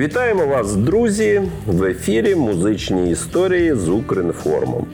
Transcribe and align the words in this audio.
Вітаємо 0.00 0.46
вас, 0.46 0.76
друзі! 0.76 1.42
В 1.66 1.84
ефірі 1.84 2.34
музичні 2.34 3.10
історії 3.10 3.74
з 3.74 3.88
Укрінформом. 3.88 4.86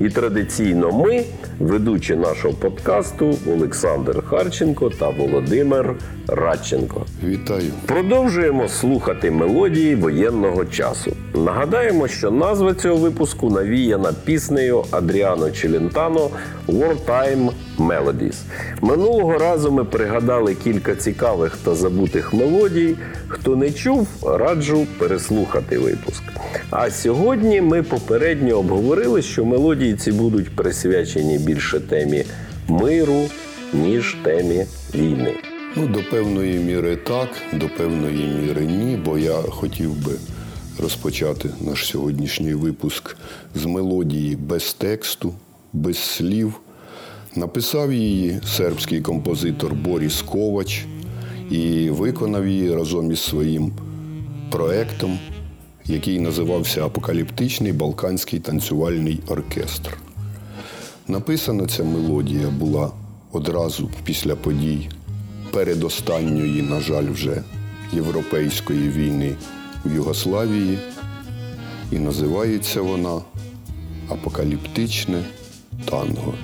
І 0.00 0.08
традиційно 0.08 0.92
ми, 0.92 1.24
ведучі 1.58 2.16
нашого 2.16 2.54
подкасту, 2.54 3.34
Олександр 3.52 4.24
Харченко 4.26 4.90
та 4.90 5.08
Володимир 5.08 5.94
Радченко. 6.28 7.06
Вітаю. 7.24 7.70
Продовжуємо 7.86 8.68
слухати 8.68 9.30
мелодії 9.30 9.94
воєнного 9.94 10.64
часу. 10.64 11.12
Нагадаємо, 11.34 12.08
що 12.08 12.30
назва 12.30 12.74
цього 12.74 12.96
випуску 12.96 13.50
навіяна 13.50 14.12
піснею 14.24 14.84
Адріано 14.90 15.50
Челентано 15.50 16.30
«Wartime 16.68 17.50
Melodies». 17.78 18.36
Минулого 18.80 19.38
разу 19.38 19.72
ми 19.72 19.84
пригадали 19.84 20.54
кілька 20.54 20.94
цікавих 20.94 21.56
та 21.64 21.74
забутих 21.74 22.34
мелодій. 22.34 22.96
Хто 23.28 23.56
не 23.56 23.70
чув, 23.70 24.08
раджу 24.22 24.86
переслухати 24.98 25.78
випуск. 25.78 26.22
А 26.70 26.90
сьогодні 26.90 27.60
ми 27.60 27.82
попередньо 27.82 28.54
обговорили, 28.54 29.22
що 29.22 29.44
мелодії 29.44 29.94
ці 29.94 30.12
будуть 30.12 30.56
присвячені 30.56 31.38
більше 31.44 31.80
темі 31.80 32.24
миру, 32.68 33.28
ніж 33.72 34.16
темі 34.24 34.64
війни. 34.94 35.34
Ну, 35.76 35.86
до 35.86 36.02
певної 36.10 36.58
міри 36.58 36.96
так, 36.96 37.28
до 37.52 37.68
певної 37.68 38.26
міри 38.26 38.66
ні, 38.66 38.96
бо 38.96 39.18
я 39.18 39.32
хотів 39.32 40.04
би 40.04 40.12
розпочати 40.78 41.50
наш 41.60 41.86
сьогоднішній 41.86 42.54
випуск 42.54 43.16
з 43.54 43.64
мелодії 43.64 44.36
без 44.36 44.74
тексту, 44.74 45.34
без 45.72 45.98
слів. 45.98 46.60
Написав 47.36 47.92
її 47.92 48.40
сербський 48.46 49.00
композитор 49.00 49.74
Боріс 49.74 50.22
Ковач 50.22 50.84
і 51.50 51.90
виконав 51.90 52.46
її 52.46 52.74
разом 52.74 53.12
із 53.12 53.20
своїм 53.20 53.72
проектом, 54.50 55.18
який 55.84 56.20
називався 56.20 56.84
Апокаліптичний 56.84 57.72
Балканський 57.72 58.40
танцювальний 58.40 59.20
оркестр. 59.26 60.03
Написана 61.08 61.66
ця 61.66 61.84
мелодія 61.84 62.48
була 62.48 62.92
одразу 63.32 63.90
після 64.04 64.36
подій 64.36 64.88
передостанньої, 65.50 66.62
на 66.62 66.80
жаль, 66.80 67.10
вже 67.10 67.42
європейської 67.92 68.88
війни 68.90 69.36
в 69.84 69.94
Югославії, 69.94 70.78
і 71.92 71.98
називається 71.98 72.82
вона 72.82 73.20
Апокаліптичне 74.08 75.24
танго. 75.84 76.34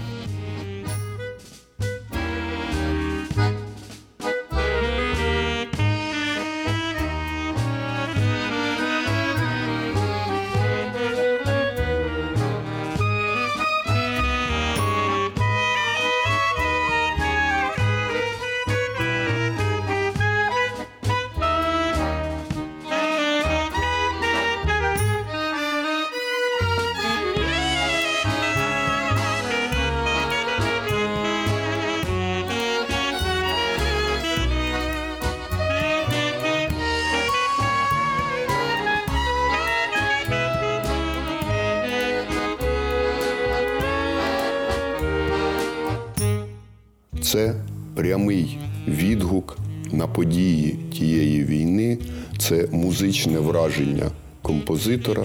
Це 47.32 47.54
прямий 47.94 48.58
відгук 48.88 49.58
на 49.92 50.06
події 50.06 50.78
тієї 50.92 51.44
війни, 51.44 51.98
це 52.38 52.68
музичне 52.72 53.38
враження 53.38 54.10
композитора, 54.42 55.22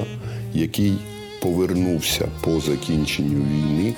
який 0.54 0.94
повернувся 1.42 2.28
по 2.44 2.60
закінченню 2.60 3.46
війни 3.54 3.94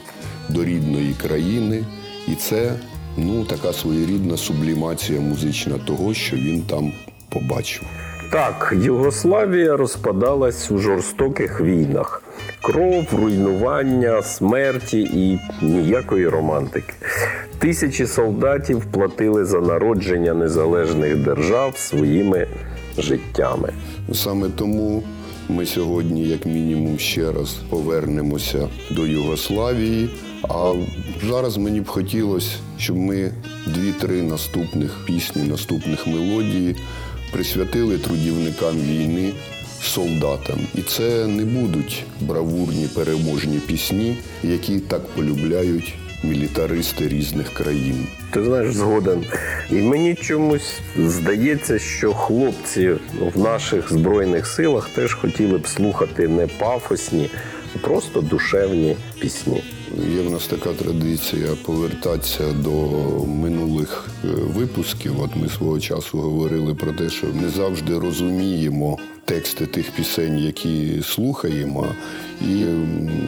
до 0.49 0.65
рідної 0.65 1.15
країни, 1.21 1.85
і 2.27 2.35
це 2.35 2.73
ну, 3.17 3.45
така 3.45 3.73
своєрідна 3.73 4.37
сублімація 4.37 5.19
музична 5.19 5.77
того, 5.77 6.13
що 6.13 6.35
він 6.35 6.61
там 6.61 6.91
побачив. 7.29 7.83
Так, 8.31 8.73
Югославія 8.81 9.77
розпадалась 9.77 10.71
у 10.71 10.77
жорстоких 10.77 11.61
війнах. 11.61 12.23
Кров, 12.61 13.05
руйнування, 13.11 14.21
смерті 14.21 14.99
і 15.01 15.39
ніякої 15.65 16.27
романтики. 16.27 16.93
Тисячі 17.67 18.07
солдатів 18.07 18.85
платили 18.91 19.45
за 19.45 19.59
народження 19.59 20.33
незалежних 20.33 21.17
держав 21.17 21.77
своїми 21.77 22.47
життями. 22.97 23.73
Саме 24.13 24.49
тому 24.49 25.03
ми 25.49 25.65
сьогодні, 25.65 26.27
як 26.27 26.45
мінімум, 26.45 26.99
ще 26.99 27.31
раз 27.31 27.55
повернемося 27.69 28.69
до 28.91 29.07
Югославії. 29.07 30.09
А 30.49 30.73
зараз 31.29 31.57
мені 31.57 31.81
б 31.81 31.87
хотілося, 31.87 32.57
щоб 32.77 32.97
ми 32.97 33.31
дві-три 33.65 34.21
наступних 34.21 34.99
пісні, 35.05 35.43
наступних 35.43 36.07
мелодії 36.07 36.75
присвятили 37.31 37.97
трудівникам 37.97 38.75
війни, 38.75 39.33
солдатам. 39.81 40.59
І 40.75 40.81
це 40.81 41.27
не 41.27 41.45
будуть 41.45 42.03
бравурні 42.21 42.87
переможні 42.95 43.57
пісні, 43.57 44.17
які 44.43 44.79
так 44.79 45.01
полюбляють 45.07 45.95
мілітаристи 46.23 47.07
різних 47.07 47.53
країн. 47.53 48.07
Ти 48.31 48.43
знаєш, 48.43 48.73
згоден. 48.73 49.23
І 49.69 49.75
мені 49.75 50.15
чомусь 50.15 50.79
здається, 50.97 51.79
що 51.79 52.13
хлопці 52.13 52.91
в 53.35 53.39
наших 53.39 53.93
збройних 53.93 54.47
силах 54.47 54.89
теж 54.89 55.13
хотіли 55.13 55.57
б 55.57 55.67
слухати 55.67 56.27
не 56.27 56.47
пафосні, 56.47 57.29
а 57.75 57.87
просто 57.87 58.21
душевні 58.21 58.97
пісні. 59.19 59.63
Є 60.15 60.21
в 60.21 60.31
нас 60.31 60.47
така 60.47 60.73
традиція 60.73 61.47
повертатися 61.65 62.53
до 62.53 62.71
минулих 63.25 64.09
е, 64.23 64.27
випусків. 64.27 65.21
От 65.21 65.35
ми 65.35 65.49
свого 65.49 65.79
часу 65.79 66.17
говорили 66.17 66.75
про 66.75 66.91
те, 66.91 67.09
що 67.09 67.27
не 67.27 67.49
завжди 67.49 67.99
розуміємо 67.99 68.97
тексти 69.25 69.65
тих 69.65 69.91
пісень, 69.91 70.37
які 70.37 71.01
слухаємо. 71.03 71.87
І 72.41 72.63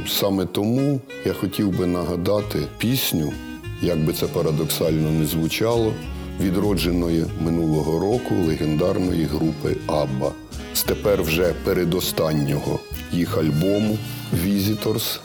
саме 0.07 0.45
тому 0.45 1.01
я 1.25 1.33
хотів 1.33 1.77
би 1.77 1.85
нагадати 1.85 2.59
пісню, 2.77 3.33
як 3.81 4.05
би 4.05 4.13
це 4.13 4.27
парадоксально 4.27 5.11
не 5.11 5.25
звучало, 5.25 5.93
відродженої 6.41 7.25
минулого 7.41 7.99
року 7.99 8.35
легендарної 8.47 9.23
групи 9.23 9.75
Абба 9.87 10.31
з 10.73 10.83
тепер 10.83 11.23
вже 11.23 11.53
передостаннього 11.63 12.79
їх 13.11 13.37
альбому 13.37 13.97
Visitors. 14.45 15.19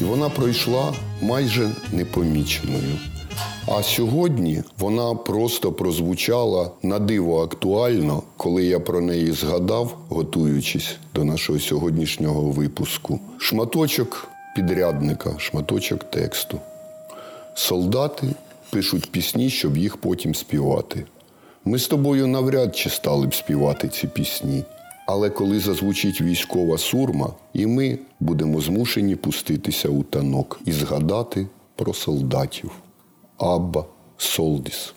І 0.00 0.04
вона 0.04 0.28
пройшла 0.28 0.94
майже 1.22 1.70
непоміченою. 1.92 2.98
А 3.68 3.82
сьогодні 3.82 4.62
вона 4.78 5.14
просто 5.14 5.72
прозвучала 5.72 6.70
на 6.82 6.98
диво 6.98 7.42
актуально, 7.42 8.22
коли 8.36 8.64
я 8.64 8.80
про 8.80 9.00
неї 9.00 9.32
згадав, 9.32 9.98
готуючись 10.08 10.96
до 11.14 11.24
нашого 11.24 11.58
сьогоднішнього 11.58 12.50
випуску. 12.50 13.20
Шматочок 13.38 14.28
підрядника, 14.56 15.38
шматочок 15.38 16.04
тексту. 16.04 16.60
Солдати 17.54 18.26
пишуть 18.70 19.10
пісні, 19.10 19.50
щоб 19.50 19.76
їх 19.76 19.96
потім 19.96 20.34
співати. 20.34 21.04
Ми 21.64 21.78
з 21.78 21.86
тобою 21.86 22.26
навряд 22.26 22.76
чи 22.76 22.90
стали 22.90 23.26
б 23.26 23.34
співати 23.34 23.88
ці 23.88 24.06
пісні. 24.06 24.64
Але 25.06 25.30
коли 25.30 25.60
зазвучить 25.60 26.20
військова 26.20 26.78
сурма, 26.78 27.32
і 27.52 27.66
ми 27.66 27.98
будемо 28.20 28.60
змушені 28.60 29.16
пуститися 29.16 29.88
у 29.88 30.02
танок 30.02 30.60
і 30.64 30.72
згадати 30.72 31.46
про 31.76 31.94
солдатів. 31.94 32.70
Абба 33.38 33.84
Солдіс. 34.16 34.94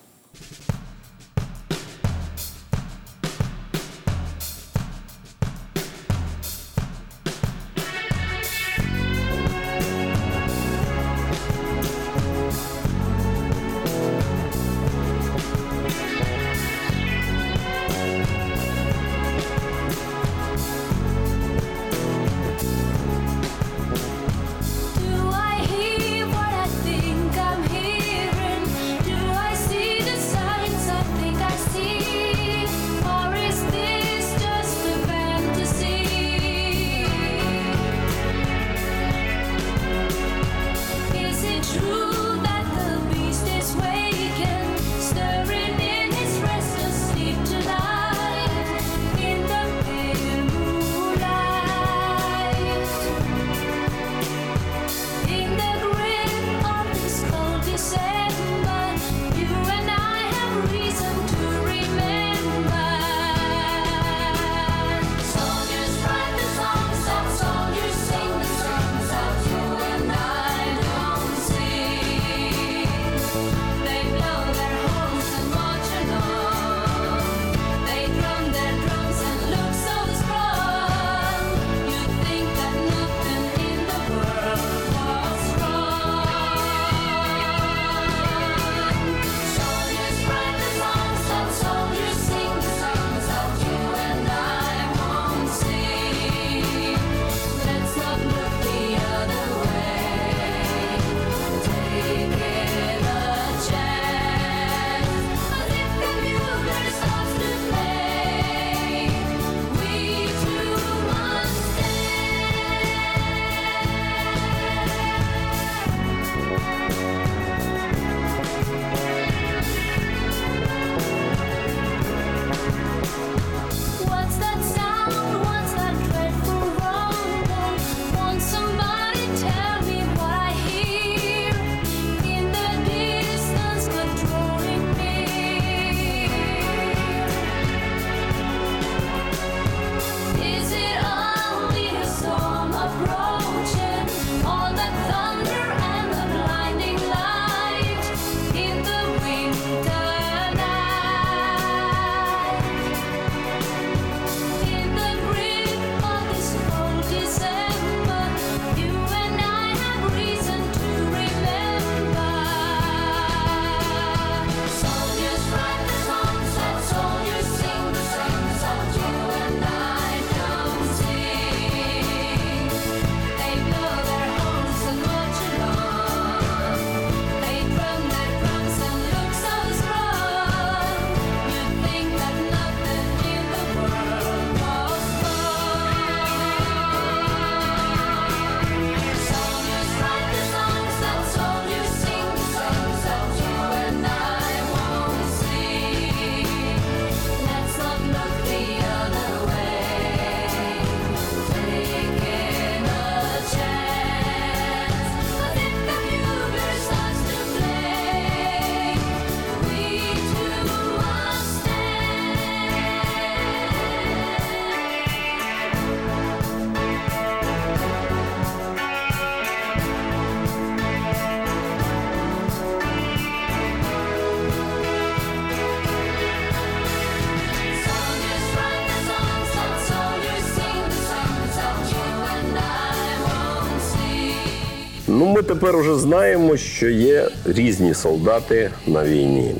Тепер 235.50 235.75
уже 235.75 235.96
знаємо, 235.96 236.58
що 236.58 236.89
є 236.89 237.29
різні 237.46 237.94
солдати 237.94 238.72
на 238.88 239.06
війні. 239.06 239.56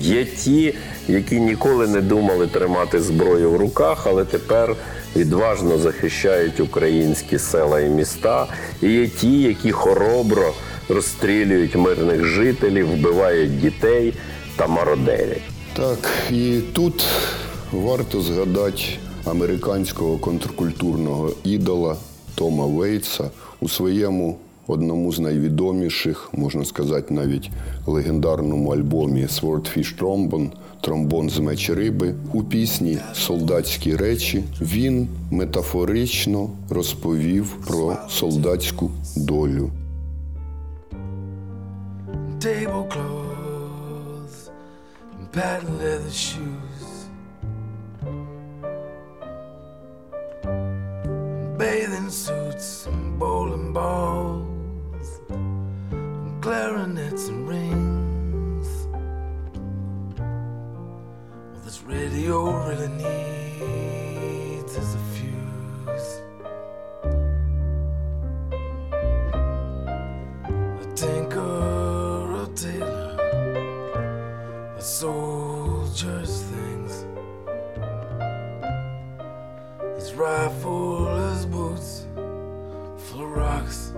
Є 0.00 0.24
ті, 0.24 0.74
які 1.08 1.40
ніколи 1.40 1.86
не 1.86 2.00
думали 2.00 2.46
тримати 2.46 3.00
зброю 3.00 3.50
в 3.50 3.56
руках, 3.56 4.06
але 4.06 4.24
тепер 4.24 4.76
відважно 5.16 5.78
захищають 5.78 6.60
українські 6.60 7.38
села 7.38 7.80
і 7.80 7.88
міста. 7.88 8.46
І 8.82 8.88
є 8.88 9.08
ті, 9.08 9.42
які 9.42 9.72
хоробро 9.72 10.52
розстрілюють 10.88 11.74
мирних 11.74 12.24
жителів, 12.24 12.92
вбивають 12.92 13.60
дітей 13.60 14.14
та 14.56 14.66
мародерять. 14.66 15.42
Так, 15.76 16.10
і 16.30 16.60
тут 16.72 17.04
варто 17.72 18.20
згадати 18.20 18.82
американського 19.24 20.18
контркультурного 20.18 21.30
ідола 21.44 21.96
Тома 22.34 22.66
Вейтса 22.66 23.30
у 23.60 23.68
своєму 23.68 24.38
одному 24.66 25.12
з 25.12 25.18
найвідоміших, 25.18 26.30
можна 26.32 26.64
сказати, 26.64 27.14
навіть 27.14 27.50
легендарному 27.86 28.70
альбомі 28.70 29.22
Swordfish 29.22 30.00
Trombone 30.00 30.50
Тромбон 30.80 31.30
з 31.30 31.38
меч 31.38 31.70
риби 31.70 32.14
у 32.32 32.42
пісні 32.42 32.98
Солдатські 33.14 33.96
речі 33.96 34.44
він 34.60 35.08
метафорично 35.30 36.50
розповів 36.70 37.56
про 37.66 37.96
солдатську 38.08 38.90
долю. 39.16 39.70
Tablecloths 42.40 44.38
and 45.16 45.26
patent. 45.32 45.74
Bathing 51.58 52.10
suits 52.10 52.86
and 52.86 53.18
bowling 53.18 53.72
balls, 53.72 54.53
clarinets 56.44 57.28
and 57.28 57.48
rings. 57.48 58.68
Well, 60.18 61.62
this 61.64 61.80
radio 61.84 62.68
really 62.68 62.88
needs 62.88 64.76
is 64.76 64.94
a 64.94 64.98
fuse. 65.14 66.20
A 70.82 70.86
tinker, 70.94 72.42
a 72.42 72.46
tailor, 72.54 73.16
a 74.76 74.82
soldier's 74.82 76.42
things. 76.42 77.06
His 79.96 80.12
rifle, 80.12 81.06
his 81.30 81.46
boots, 81.46 82.06
full 82.98 83.22
of 83.24 83.30
rocks. 83.30 83.94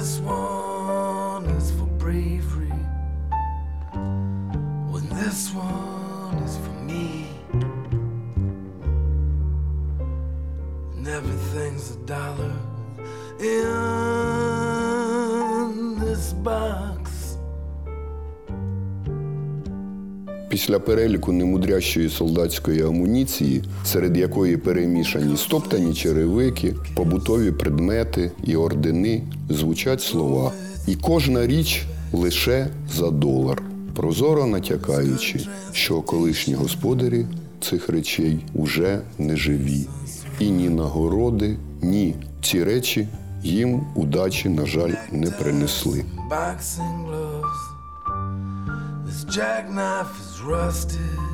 just 0.00 0.22
want. 0.22 0.49
Після 20.60 20.78
переліку 20.78 21.32
немудрящої 21.32 22.08
солдатської 22.08 22.82
амуніції, 22.82 23.62
серед 23.84 24.16
якої 24.16 24.56
перемішані 24.56 25.36
стоптані 25.36 25.94
черевики, 25.94 26.74
побутові 26.94 27.52
предмети 27.52 28.32
і 28.44 28.56
ордени, 28.56 29.22
звучать 29.48 30.02
слова. 30.02 30.52
І 30.86 30.94
кожна 30.94 31.46
річ 31.46 31.82
лише 32.12 32.66
за 32.92 33.10
долар, 33.10 33.62
прозоро 33.96 34.46
натякаючи, 34.46 35.40
що 35.72 36.02
колишні 36.02 36.54
господарі 36.54 37.26
цих 37.60 37.88
речей 37.88 38.38
уже 38.54 39.00
не 39.18 39.36
живі. 39.36 39.86
І 40.40 40.50
ні 40.50 40.68
нагороди, 40.68 41.56
ні 41.82 42.14
ці 42.42 42.64
речі 42.64 43.08
їм 43.42 43.80
удачі, 43.94 44.48
на 44.48 44.66
жаль, 44.66 44.92
не 45.12 45.30
принесли. 45.30 46.04
jackknife 49.30 50.18
is 50.18 50.42
rusted. 50.42 51.29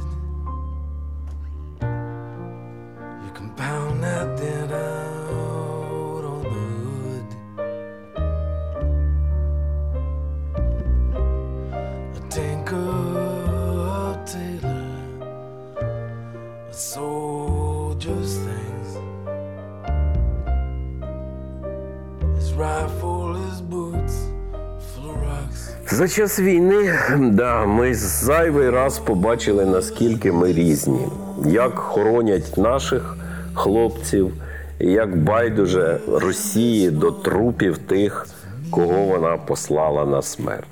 За 25.97 26.09
час 26.09 26.41
війни, 26.41 26.95
да, 27.19 27.67
ми 27.67 27.95
зайвий 27.95 28.71
раз 28.71 28.99
побачили, 28.99 29.65
наскільки 29.65 30.33
ми 30.33 30.53
різні, 30.53 30.99
як 31.47 31.79
хоронять 31.79 32.57
наших 32.57 33.17
хлопців, 33.55 34.33
як 34.81 35.23
байдуже 35.23 36.00
Росії 36.12 36.91
до 36.91 37.11
трупів 37.11 37.79
тих, 37.79 38.26
кого 38.71 39.05
вона 39.05 39.37
послала 39.37 40.05
на 40.07 40.23
смерть. 40.23 40.69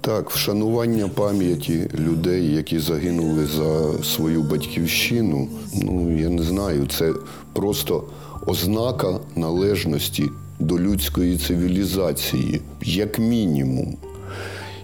Так, 0.00 0.30
вшанування 0.30 1.08
пам'яті 1.08 1.90
людей, 1.98 2.54
які 2.54 2.78
загинули 2.78 3.46
за 3.46 4.02
свою 4.04 4.42
батьківщину, 4.42 5.48
ну 5.82 6.18
я 6.18 6.28
не 6.28 6.42
знаю, 6.42 6.86
це 6.86 7.12
просто 7.52 8.04
ознака 8.46 9.18
належності 9.36 10.24
до 10.58 10.78
людської 10.78 11.38
цивілізації, 11.38 12.60
як 12.82 13.18
мінімум. 13.18 13.96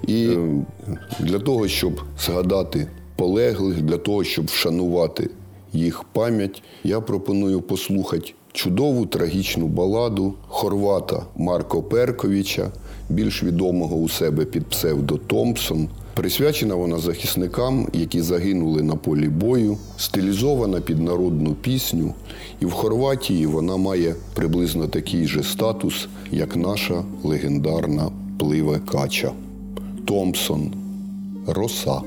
І 0.06 0.26
е, 0.26 0.64
для 1.20 1.38
того, 1.38 1.68
щоб 1.68 2.00
згадати 2.18 2.86
полеглих, 3.16 3.82
для 3.82 3.98
того, 3.98 4.24
щоб 4.24 4.46
вшанувати 4.46 5.30
їх 5.72 6.04
пам'ять, 6.04 6.62
я 6.84 7.00
пропоную 7.00 7.60
послухати 7.60 8.34
чудову 8.52 9.06
трагічну 9.06 9.66
баладу 9.66 10.34
хорвата 10.48 11.22
Марко 11.36 11.82
Перковича, 11.82 12.70
більш 13.08 13.42
відомого 13.42 13.96
у 13.96 14.08
себе 14.08 14.44
під 14.44 14.66
псевдо 14.66 15.16
Томпсон. 15.16 15.88
Присвячена 16.14 16.74
вона 16.74 16.98
захисникам, 16.98 17.88
які 17.92 18.20
загинули 18.22 18.82
на 18.82 18.96
полі 18.96 19.28
бою, 19.28 19.78
стилізована 19.96 20.80
під 20.80 21.00
народну 21.00 21.54
пісню, 21.54 22.14
і 22.60 22.66
в 22.66 22.70
Хорватії 22.70 23.46
вона 23.46 23.76
має 23.76 24.14
приблизно 24.34 24.88
такий 24.88 25.26
же 25.26 25.42
статус, 25.42 26.08
як 26.30 26.56
наша 26.56 27.04
легендарна 27.22 28.10
пливе 28.38 28.80
кача. 28.92 29.32
Томпсон. 30.06 30.72
Роса. 31.46 32.02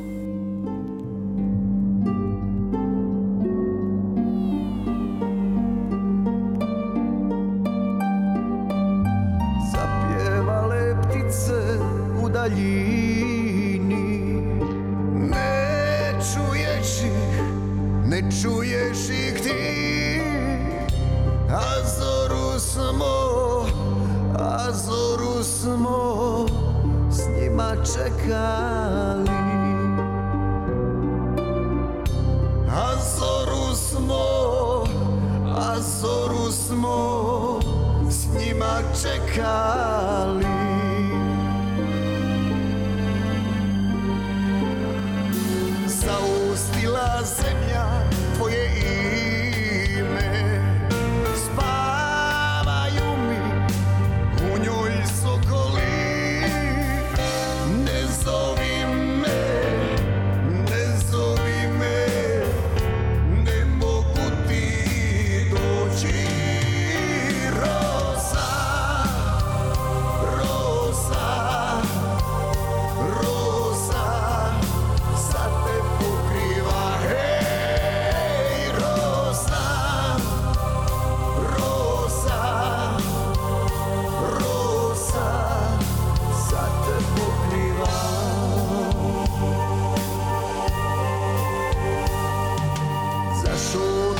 Azorusmo, 32.96 34.84
Azorusmo, 35.56 37.60
s 38.10 38.28
nima 38.34 38.80
čekali. 39.02 40.55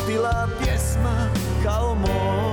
bila 0.08 0.48
pjesma 0.62 1.30
kao 1.64 1.96
moj. 1.96 2.45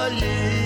olhei. 0.00 0.59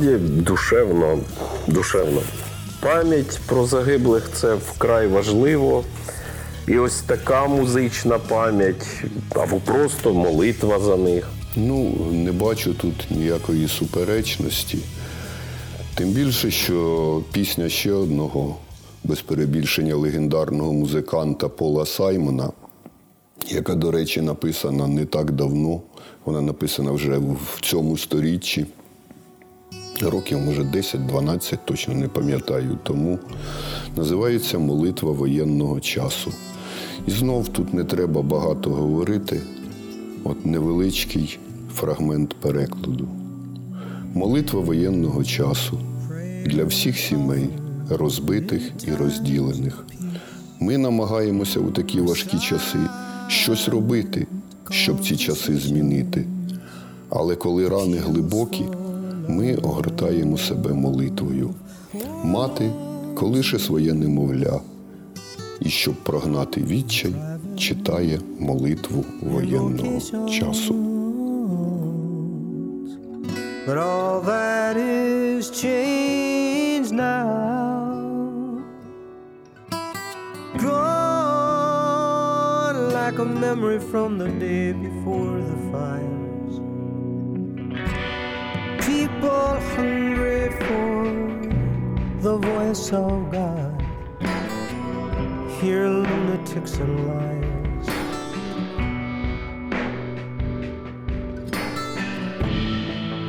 Справді 0.00 0.24
душевно, 0.42 1.18
душевно. 1.66 2.20
Пам'ять 2.80 3.40
про 3.46 3.66
загиблих 3.66 4.30
це 4.34 4.54
вкрай 4.54 5.06
важливо. 5.06 5.84
І 6.68 6.78
ось 6.78 7.02
така 7.02 7.46
музична 7.46 8.18
пам'ять, 8.18 8.86
або 9.30 9.56
просто 9.56 10.14
молитва 10.14 10.80
за 10.80 10.96
них. 10.96 11.28
Ну, 11.56 11.96
не 12.12 12.32
бачу 12.32 12.74
тут 12.74 12.94
ніякої 13.10 13.68
суперечності. 13.68 14.78
Тим 15.94 16.08
більше, 16.08 16.50
що 16.50 17.22
пісня 17.32 17.68
ще 17.68 17.92
одного, 17.92 18.56
без 19.04 19.20
перебільшення 19.20 19.94
легендарного 19.96 20.72
музиканта 20.72 21.48
Пола 21.48 21.86
Саймона, 21.86 22.52
яка, 23.48 23.74
до 23.74 23.90
речі, 23.90 24.20
написана 24.20 24.86
не 24.86 25.04
так 25.04 25.30
давно, 25.30 25.80
вона 26.24 26.40
написана 26.40 26.90
вже 26.90 27.18
в 27.18 27.60
цьому 27.60 27.98
сторіччі. 27.98 28.66
Років, 30.08 30.38
може, 30.38 30.62
10-12, 30.62 31.58
точно 31.64 31.94
не 31.94 32.08
пам'ятаю 32.08 32.78
тому. 32.82 33.18
Називається 33.96 34.58
Молитва 34.58 35.12
воєнного 35.12 35.80
часу. 35.80 36.32
І 37.06 37.10
знов 37.10 37.48
тут 37.48 37.74
не 37.74 37.84
треба 37.84 38.22
багато 38.22 38.70
говорити. 38.70 39.40
От 40.24 40.46
невеличкий 40.46 41.38
фрагмент 41.74 42.34
перекладу. 42.34 43.08
Молитва 44.14 44.60
воєнного 44.60 45.24
часу 45.24 45.80
для 46.46 46.64
всіх 46.64 46.98
сімей, 46.98 47.48
розбитих 47.88 48.62
і 48.86 48.94
розділених. 48.94 49.84
Ми 50.60 50.78
намагаємося 50.78 51.60
у 51.60 51.70
такі 51.70 52.00
важкі 52.00 52.38
часи 52.38 52.78
щось 53.28 53.68
робити, 53.68 54.26
щоб 54.70 55.04
ці 55.04 55.16
часи 55.16 55.56
змінити. 55.56 56.26
Але 57.10 57.36
коли 57.36 57.68
рани 57.68 57.96
глибокі, 57.96 58.64
ми 59.30 59.54
огортаємо 59.54 60.38
себе 60.38 60.72
молитвою. 60.72 61.50
Мати 62.24 62.70
колише 63.14 63.58
своє 63.58 63.94
немовля, 63.94 64.60
і 65.60 65.68
щоб 65.70 65.94
прогнати 65.94 66.60
відчай, 66.60 67.14
читає 67.56 68.20
молитву 68.38 69.04
воєнного 69.22 70.00
часу. 70.28 70.74
But 73.66 73.78
all 73.78 74.20
that 74.22 74.76
is 74.76 75.50
changed 75.62 76.92
now. 76.92 77.28
Gone 80.66 81.60
like 82.98 83.18
a 83.18 83.24
memory 83.24 83.80
from 83.90 84.18
the 84.18 84.30
day 84.46 84.72
before 84.72 85.40
the 85.50 85.58
fires. 85.70 86.29
People 89.20 89.60
hungry 89.76 90.48
for 90.48 91.04
the 92.22 92.38
voice 92.38 92.90
of 92.90 93.30
God. 93.30 93.84
Hear 95.60 95.90
lunatics 95.90 96.78
and 96.78 96.94
liars. 97.06 97.88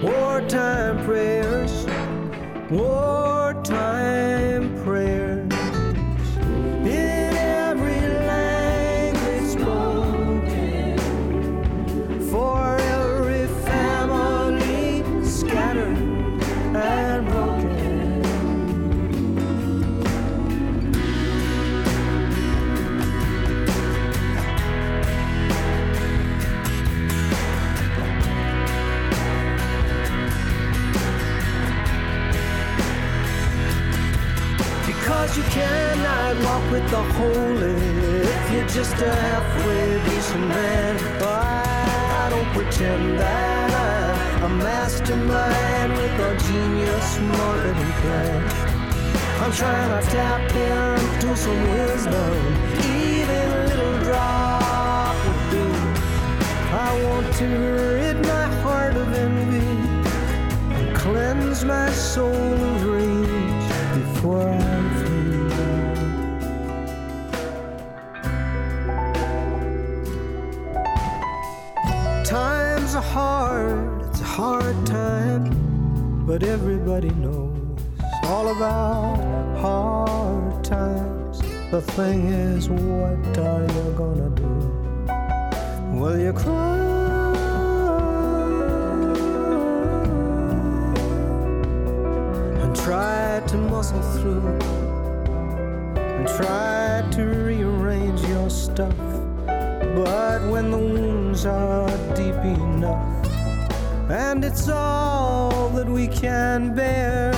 Wartime 0.02 1.04
prayers, 1.04 1.86
wartime 2.70 4.01
with 36.72 36.90
the 36.90 37.04
holy 37.20 37.76
if 38.24 38.52
you're 38.54 38.68
just 38.68 38.94
a 39.02 39.14
halfway 39.14 39.86
decent 40.10 40.48
man. 40.48 40.96
But 41.20 41.28
I 41.28 42.30
don't 42.30 42.50
pretend 42.56 43.20
that 43.20 44.42
I'm 44.42 44.52
a 44.52 44.64
mastermind 44.64 45.92
with 46.00 46.28
a 46.30 46.32
genius 46.48 47.10
marketing 47.36 47.94
plan. 48.02 48.42
I'm 49.42 49.52
trying 49.52 49.92
to 50.02 50.10
tap 50.12 50.50
into 50.56 51.36
some 51.36 51.62
wisdom, 51.72 52.38
even 52.96 53.48
a 53.52 53.66
little 53.70 53.98
drop 54.06 55.16
would 55.26 55.44
do. 55.52 55.68
I 56.88 56.90
want 57.04 57.34
to 57.36 57.48
rid 57.48 58.18
my 58.26 58.46
heart 58.64 58.96
of 58.96 59.12
envy 59.14 59.72
and 60.78 60.96
cleanse 60.96 61.66
my 61.66 61.90
soul 61.92 62.32
of 62.32 62.86
rage 62.86 63.68
before 63.94 64.48
I'm 64.48 64.71
hard, 73.12 74.02
it's 74.04 74.22
a 74.22 74.24
hard 74.24 74.86
time, 74.86 75.44
but 76.26 76.44
everybody 76.44 77.10
knows 77.10 77.78
all 78.24 78.48
about 78.56 79.18
hard 79.60 80.64
times. 80.64 81.42
The 81.72 81.82
thing 81.82 82.28
is, 82.28 82.70
what 82.70 83.38
are 83.38 83.64
you 83.64 83.94
gonna 83.98 84.30
do? 84.30 84.52
Will 86.00 86.20
you 86.20 86.32
cry? 86.32 86.78
And 92.64 92.74
try 92.74 93.42
to 93.46 93.58
muscle 93.58 94.02
through 94.14 94.58
and 95.98 96.28
try 96.30 97.04
to 97.12 97.24
rearrange 97.26 98.22
your 98.22 98.50
stuff. 98.50 99.11
But 99.96 100.50
when 100.50 100.72
the 100.72 100.78
wounds 100.78 101.46
are 101.46 101.90
deep 102.16 102.36
enough 102.36 103.22
and 104.12 104.44
it's 104.44 104.68
all 104.68 105.70
that 105.70 105.88
we 105.88 106.06
can 106.08 106.76
bear. 106.76 107.32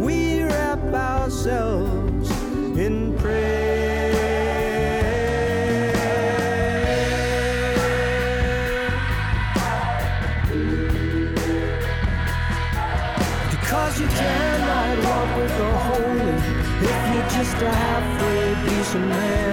We 0.00 0.42
wrap 0.42 0.82
ourselves 0.84 2.30
in 2.78 3.16
prayer. 3.18 4.12
Because 13.50 14.00
you 14.00 14.06
cannot 14.06 15.04
walk 15.04 15.36
with 15.36 15.56
the 15.58 15.72
holy 15.86 16.36
if 16.88 17.14
you're 17.14 17.30
just 17.38 17.62
a 17.62 17.70
halfway 17.70 18.68
decent 18.68 19.08
man. 19.08 19.43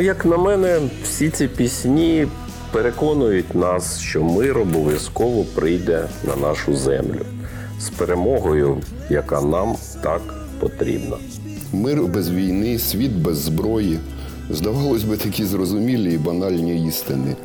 Як 0.00 0.24
на 0.24 0.36
мене, 0.36 0.80
всі 1.02 1.30
ці 1.30 1.48
пісні 1.48 2.26
переконують 2.72 3.54
нас, 3.54 3.98
що 3.98 4.24
мир 4.24 4.58
обов'язково 4.58 5.44
прийде 5.54 6.04
на 6.24 6.36
нашу 6.36 6.76
землю 6.76 7.20
з 7.80 7.88
перемогою, 7.88 8.78
яка 9.10 9.40
нам 9.40 9.76
так 10.02 10.22
потрібна. 10.60 11.16
Мир 11.72 12.02
без 12.02 12.30
війни, 12.30 12.78
світ 12.78 13.12
без 13.12 13.38
зброї. 13.38 13.98
Здавалось 14.50 15.04
би, 15.04 15.16
такі 15.16 15.44
зрозумілі 15.44 16.14
і 16.14 16.18
банальні 16.18 16.86
істини. 16.86 17.36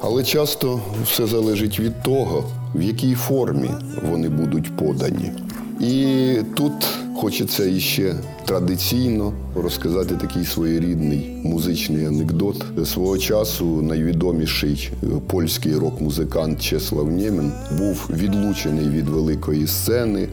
Але 0.00 0.24
часто 0.24 0.80
все 1.04 1.26
залежить 1.26 1.80
від 1.80 2.02
того, 2.02 2.44
в 2.74 2.82
якій 2.82 3.14
формі 3.14 3.70
вони 4.10 4.28
будуть 4.28 4.76
подані. 4.76 5.32
І 5.80 6.36
тут 6.56 6.72
хочеться 7.14 7.64
іще 7.64 8.14
традиційно 8.44 9.32
розказати 9.54 10.14
такий 10.20 10.44
своєрідний 10.44 11.36
музичний 11.44 12.06
анекдот. 12.06 12.64
Свого 12.84 13.18
часу 13.18 13.82
найвідоміший 13.82 14.90
е, 15.02 15.06
польський 15.26 15.74
рок-музикант 15.74 16.62
Чеслав 16.62 17.10
Нємен 17.10 17.52
був 17.78 18.10
відлучений 18.10 18.88
від 18.88 19.08
великої 19.08 19.66
сцени, 19.66 20.28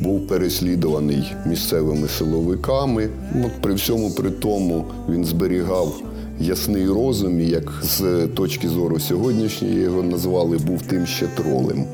був 0.00 0.26
переслідуваний 0.28 1.32
місцевими 1.46 2.08
силовиками. 2.08 3.08
От 3.44 3.62
при 3.62 3.74
всьому 3.74 4.10
при 4.10 4.30
тому 4.30 4.84
він 5.08 5.24
зберігав 5.24 6.02
ясний 6.40 6.88
розум, 6.88 7.40
як 7.40 7.72
з 7.82 8.26
точки 8.26 8.68
зору 8.68 9.00
сьогоднішньої 9.00 9.74
його 9.74 10.02
назвали, 10.02 10.58
був 10.58 10.82
тим 10.82 11.06
ще 11.06 11.26
тролем. 11.26 11.84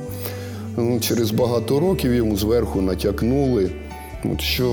Ну, 0.76 1.00
Через 1.00 1.30
багато 1.30 1.80
років 1.80 2.14
йому 2.14 2.36
зверху 2.36 2.80
натякнули, 2.80 3.70
що 4.38 4.64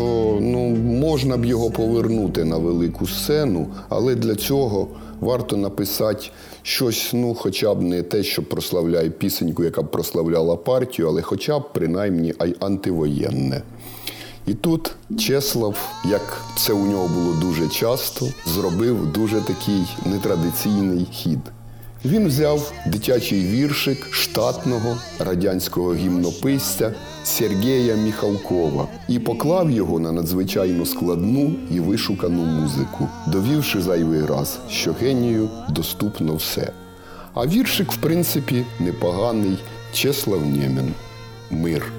ну, 0.41 0.69
можна 0.75 1.37
б 1.37 1.45
його 1.45 1.71
повернути 1.71 2.43
на 2.45 2.57
велику 2.57 3.07
сцену, 3.07 3.67
але 3.89 4.15
для 4.15 4.35
цього 4.35 4.87
варто 5.19 5.57
написати 5.57 6.25
щось, 6.61 7.09
ну, 7.13 7.35
хоча 7.35 7.73
б 7.73 7.81
не 7.81 8.03
те, 8.03 8.23
що 8.23 8.43
прославляє 8.43 9.09
пісеньку, 9.09 9.63
яка 9.63 9.81
б 9.81 9.91
прославляла 9.91 10.55
партію, 10.55 11.07
але 11.07 11.21
хоча 11.21 11.59
б 11.59 11.73
принаймні 11.73 12.33
ай- 12.39 12.55
антивоєнне. 12.59 13.61
І 14.47 14.53
тут 14.53 14.91
Чеслав, 15.19 15.77
як 16.09 16.41
це 16.57 16.73
у 16.73 16.85
нього 16.85 17.07
було 17.07 17.33
дуже 17.41 17.67
часто, 17.67 18.25
зробив 18.55 19.13
дуже 19.13 19.41
такий 19.41 19.81
нетрадиційний 20.05 21.07
хід. 21.11 21.39
Він 22.07 22.27
взяв 22.27 22.73
дитячий 22.85 23.43
віршик 23.43 24.13
штатного 24.13 24.97
радянського 25.19 25.95
гімнописця 25.95 26.93
Сергія 27.23 27.95
Міхалкова 27.95 28.87
і 29.07 29.19
поклав 29.19 29.71
його 29.71 29.99
на 29.99 30.11
надзвичайно 30.11 30.85
складну 30.85 31.53
і 31.71 31.79
вишукану 31.79 32.45
музику, 32.45 33.09
довівши 33.27 33.81
зайвий 33.81 34.25
раз, 34.25 34.59
що 34.69 34.93
генію 34.93 35.49
доступно 35.69 36.35
все. 36.35 36.71
А 37.33 37.47
віршик, 37.47 37.91
в 37.91 37.97
принципі, 37.97 38.65
непоганий 38.79 39.57
Чеслав 39.93 40.45
Нємен. 40.45 40.93
Мир. 41.51 41.91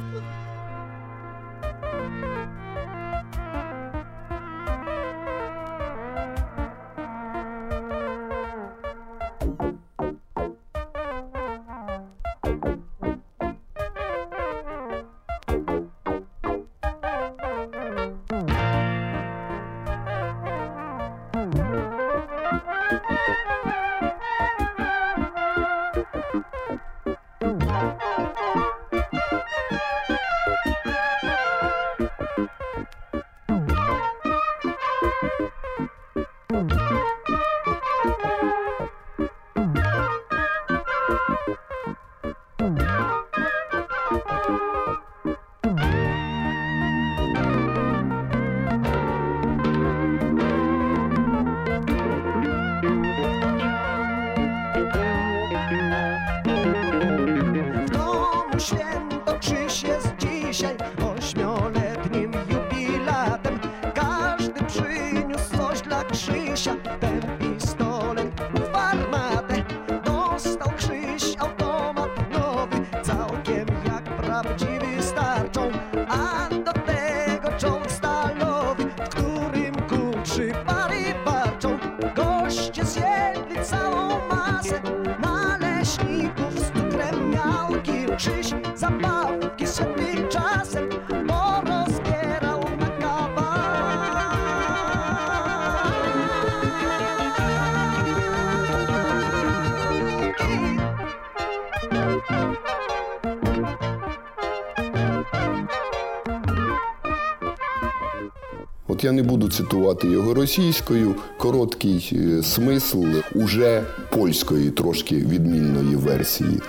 От 108.88 109.04
я 109.04 109.12
не 109.12 109.22
буду 109.22 109.48
цитувати 109.48 110.08
його 110.08 110.34
російською, 110.34 111.14
короткий 111.36 112.10
е, 112.12 112.42
смисл 112.42 113.04
уже 113.34 113.82
польської, 114.10 114.70
трошки 114.70 115.16
відмінної 115.16 115.96
версії. 115.96 116.60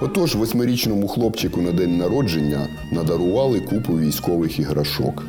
Отож, 0.00 0.34
восьмирічному 0.34 1.08
хлопчику 1.08 1.62
на 1.62 1.72
день 1.72 1.96
народження 1.96 2.68
надарували 2.92 3.60
купу 3.60 3.98
військових 3.98 4.58
іграшок. 4.58 5.22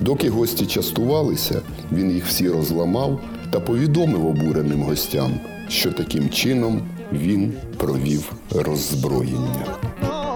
Доки 0.00 0.30
гості 0.30 0.66
частувалися, 0.66 1.62
він 1.92 2.10
їх 2.10 2.26
всі 2.26 2.48
розламав 2.48 3.20
та 3.50 3.60
повідомив 3.60 4.26
обуреним 4.26 4.82
гостям, 4.82 5.40
що 5.68 5.92
таким 5.92 6.30
чином 6.30 6.82
він 7.12 7.52
провів 7.76 8.32
роззброєння. 8.50 9.66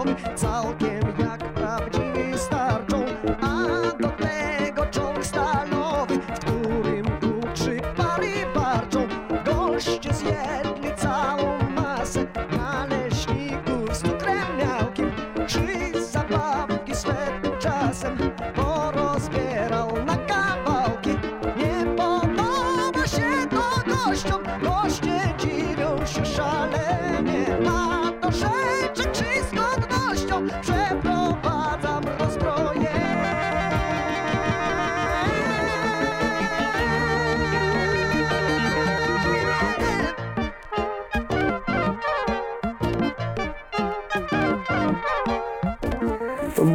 nowy, 0.03 0.15
całkiem 0.35 1.50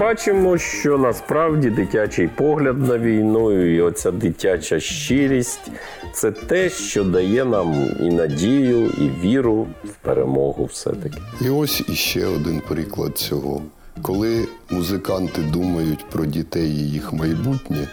Бачимо, 0.00 0.58
що 0.58 0.98
насправді 0.98 1.70
дитячий 1.70 2.28
погляд 2.28 2.88
на 2.88 2.98
війну 2.98 3.74
і 3.74 3.80
оця 3.80 4.10
дитяча 4.10 4.80
щирість 4.80 5.70
це 6.12 6.30
те, 6.30 6.70
що 6.70 7.04
дає 7.04 7.44
нам 7.44 7.74
і 8.00 8.08
надію, 8.08 8.86
і 8.86 9.26
віру 9.26 9.66
в 9.84 9.94
перемогу 10.02 10.64
все-таки. 10.64 11.18
І 11.40 11.48
ось 11.48 11.82
іще 11.88 12.26
один 12.26 12.62
приклад 12.68 13.18
цього. 13.18 13.62
Коли 14.02 14.48
музиканти 14.70 15.42
думають 15.42 16.04
про 16.10 16.26
дітей 16.26 16.70
і 16.70 16.90
їх 16.90 17.12
майбутнє, 17.12 17.88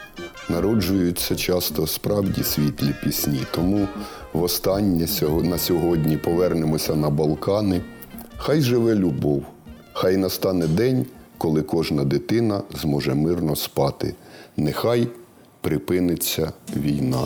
народжуються 0.49 1.35
часто 1.35 1.87
справді 1.87 2.43
світлі 2.43 2.95
пісні. 3.03 3.39
Тому 3.51 3.87
востаннє 4.33 5.07
на 5.43 5.57
сьогодні 5.57 6.17
повернемося 6.17 6.95
на 6.95 7.09
Балкани. 7.09 7.81
Хай 8.37 8.61
живе 8.61 8.95
любов, 8.95 9.43
хай 9.93 10.17
настане 10.17 10.67
день, 10.67 11.05
коли 11.43 11.61
кожна 11.61 12.03
дитина 12.03 12.61
зможе 12.81 13.15
мирно 13.15 13.55
спати. 13.55 14.15
Нехай 14.57 15.07
припиниться 15.61 16.53
війна. 16.75 17.23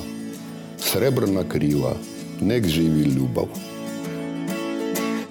Сребрана 0.79 1.43
кріла, 1.43 1.93
нек 2.41 2.67
живі 2.67 3.15
любав. 3.15 3.49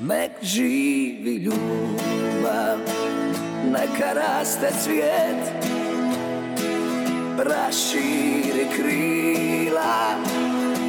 нек 0.00 0.30
живі 0.42 1.38
любав, 1.40 2.78
на 3.70 3.86
караста 3.98 4.70
цвіт, 4.70 5.66
розшири 7.38 8.66
крила, 8.76 10.16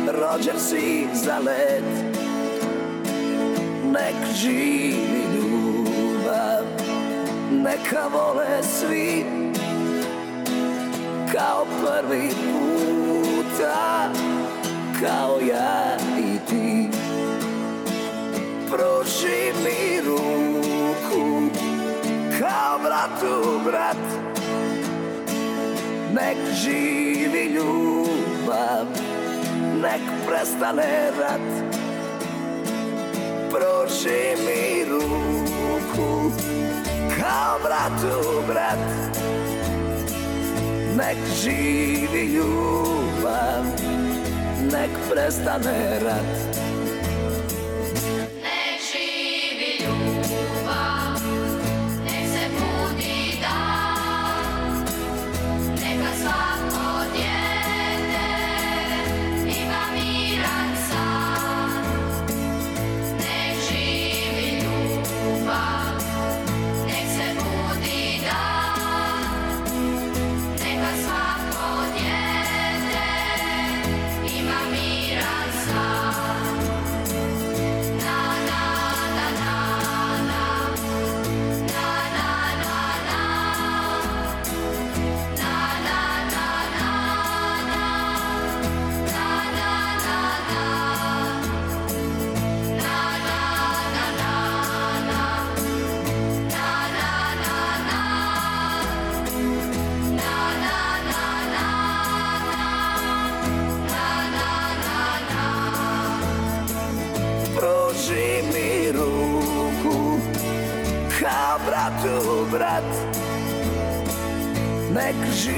Роджерс 0.07 0.73
їх 0.73 1.15
залет. 1.15 1.83
Мек 3.85 4.35
живі 4.35 5.26
neka 7.51 8.07
vole 8.07 8.63
svi, 8.63 9.25
kao 11.33 11.65
prvi 11.81 12.29
puta, 12.29 14.09
kao 15.01 15.39
ja 15.49 15.97
i 16.19 16.39
ti. 16.49 16.89
Pruži 18.71 19.53
mi 19.63 20.01
ruku 20.01 21.49
kao 22.39 22.79
bratu 22.79 23.59
brat. 23.65 24.27
Nek 26.13 26.37
živi 26.53 27.43
ljubav 27.43 28.85
nek 29.81 30.01
prestane 30.27 31.11
rat. 31.19 31.71
Pruži 33.49 34.35
mi 34.45 34.85
ruku 34.85 36.31
kao 37.19 37.59
bratu 37.63 38.41
brat 38.47 39.17
nek 40.97 41.17
živi 41.43 42.23
ljubav 42.23 43.63
nek 44.71 44.89
prestane 45.09 45.99
rat 45.99 46.66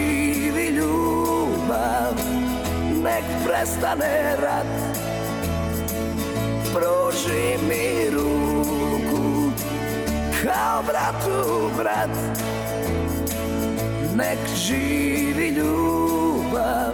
živi 0.10 0.68
ljubav 0.68 2.14
nek 3.04 3.24
prestane 3.46 4.36
rat. 4.42 4.66
Pruži 6.74 7.58
mi 7.70 8.10
ruku 8.10 9.52
kao 10.44 10.84
bratu 10.84 11.70
brat. 11.78 12.18
Nek 14.16 14.40
živi 14.56 15.48
ljubav 15.48 16.94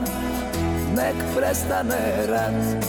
nek 0.96 1.16
prestane 1.36 2.28
rat 2.30 2.86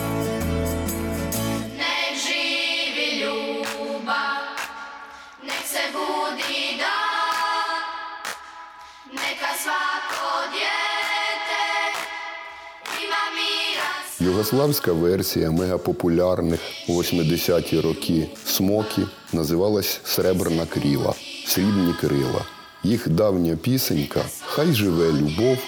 Югославська 14.36 14.92
версія 14.92 15.50
мегапопулярних 15.50 16.60
у 16.88 16.92
80-ті 16.92 17.80
роки 17.80 18.28
смокі 18.46 19.02
називалась 19.32 20.00
Сребрна 20.04 20.66
кріла, 20.66 21.14
срібні 21.46 21.94
крила. 22.00 22.44
Їх 22.82 23.08
давня 23.08 23.56
пісенька 23.56 24.20
Хай 24.46 24.72
живе 24.72 25.12
любов 25.12 25.58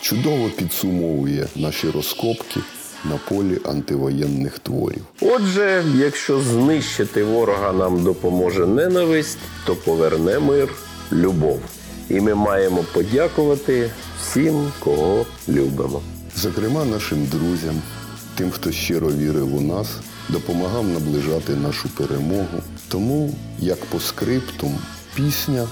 чудово 0.00 0.48
підсумовує 0.56 1.46
наші 1.56 1.90
розкопки 1.90 2.60
на 3.04 3.18
полі 3.28 3.58
антивоєнних 3.64 4.58
творів. 4.58 5.02
Отже, 5.20 5.84
якщо 5.96 6.40
знищити 6.40 7.24
ворога 7.24 7.72
нам 7.72 8.04
допоможе 8.04 8.66
ненависть, 8.66 9.38
то 9.66 9.76
поверне 9.76 10.38
мир 10.38 10.68
любов. 11.12 11.60
І 12.08 12.20
ми 12.20 12.34
маємо 12.34 12.84
подякувати 12.92 13.90
всім, 14.20 14.72
кого 14.78 15.26
любимо. 15.48 16.02
Зокрема, 16.36 16.84
нашим 16.84 17.26
друзям, 17.26 17.82
тим, 18.36 18.50
хто 18.50 18.72
щиро 18.72 19.12
вірив 19.12 19.56
у 19.56 19.60
нас, 19.60 19.88
допомагав 20.28 20.88
наближати 20.88 21.54
нашу 21.54 21.88
перемогу. 21.88 22.62
Тому, 22.88 23.34
як 23.58 23.84
по 23.84 24.00
скриптум, 24.00 24.78
пісня 25.14 25.68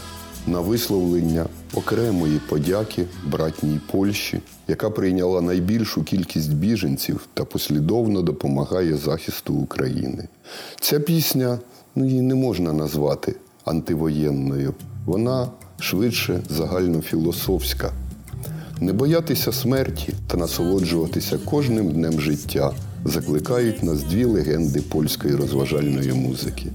на 0.46 0.60
висловлення 0.60 1.46
окремої 1.74 2.40
подяки 2.48 3.04
братній 3.26 3.80
Польщі, 3.92 4.40
яка 4.68 4.90
прийняла 4.90 5.40
найбільшу 5.40 6.02
кількість 6.02 6.54
біженців 6.54 7.28
та 7.34 7.44
послідовно 7.44 8.22
допомагає 8.22 8.96
захисту 8.96 9.54
України. 9.54 10.28
Ця 10.80 11.00
пісня 11.00 11.58
ну, 11.94 12.04
її 12.04 12.22
не 12.22 12.34
можна 12.34 12.72
назвати 12.72 13.34
антивоєнною. 13.64 14.74
Вона 15.06 15.48
швидше 15.78 16.40
загальнофілософська. 16.50 17.92
Не 18.80 18.92
боятися 18.92 19.52
смерті 19.52 20.14
та 20.26 20.36
насолоджуватися 20.36 21.38
кожним 21.44 21.92
днем 21.92 22.20
життя 22.20 22.72
закликають 23.04 23.82
нас 23.82 24.02
дві 24.02 24.24
легенди 24.24 24.80
польської 24.80 25.34
розважальної 25.34 26.12
музики: 26.12 26.66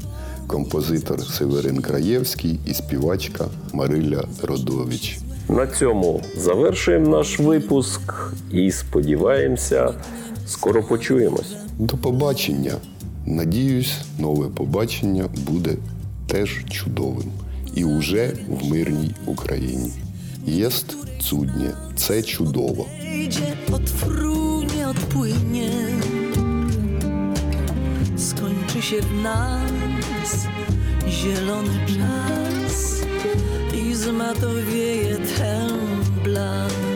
композитор 0.48 1.22
Северин 1.22 1.82
Краєвський 1.82 2.60
і 2.66 2.74
співачка 2.74 3.46
Мариля 3.74 4.24
Родович. 4.44 5.20
На 5.50 5.68
цьому 5.68 6.22
завершуємо 6.38 7.18
наш 7.18 7.40
випуск 7.40 8.14
і 8.52 8.72
сподіваємося, 8.72 9.94
скоро 10.48 10.84
почуємось. 10.84 11.56
До 11.80 11.98
побачення. 11.98 12.74
Надіюсь, 13.26 13.98
нове 14.20 14.48
побачення 14.48 15.26
буде 15.48 15.76
теж 16.28 16.66
чудовим 16.70 17.32
і 17.76 17.84
уже 17.84 18.34
в 18.50 18.66
мирній 18.70 19.12
Україні. 19.26 19.92
Єст 20.46 20.98
цуднє, 21.19 21.77
це 21.97 22.23
чудово. 22.23 22.87
Idzie, 23.15 23.57
odfrunie, 23.73 24.89
odpłynie 24.89 25.71
Skończy 28.17 28.83
się 28.83 29.01
w 29.01 29.23
nas 29.23 30.47
zielony 31.09 31.79
czas 31.87 33.01
I 33.75 33.95
zmatowieje 33.95 35.17
ten 35.17 35.79
blask. 36.25 36.88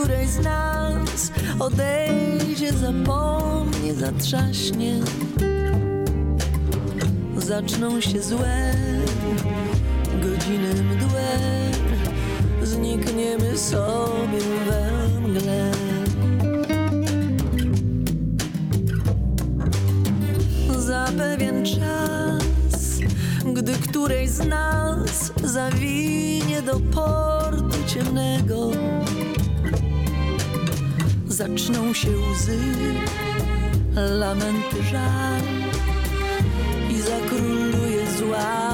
Gdy 0.00 0.06
któreś 0.06 0.28
z 0.28 0.38
nas 0.38 1.32
odejdzie, 1.58 2.72
zapomni, 2.72 3.92
zatrzaśnie, 3.92 5.00
zaczną 7.36 8.00
się 8.00 8.22
złe 8.22 8.74
godziny 10.22 10.82
mdłe, 10.82 11.38
znikniemy 12.62 13.58
sobie 13.58 14.38
we 14.68 15.20
mgle. 15.20 15.70
Za 20.78 21.06
pewien 21.18 21.64
czas, 21.64 22.98
gdy 23.54 23.72
któreś 23.72 24.30
z 24.30 24.46
nas 24.46 25.32
zawinie 25.44 26.62
do 26.62 26.80
portu 26.80 27.76
ciemnego, 27.86 28.70
zaczną 31.40 31.94
się 31.94 32.08
łzy, 32.10 32.58
lamenty 33.94 34.82
żal 34.82 35.42
i 36.90 37.00
zakróluje 37.00 38.10
zła 38.18 38.69